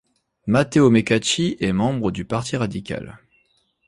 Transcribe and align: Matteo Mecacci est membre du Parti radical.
Matteo 0.47 0.89
Mecacci 0.89 1.57
est 1.59 1.73
membre 1.73 2.09
du 2.09 2.25
Parti 2.25 2.57
radical. 2.57 3.19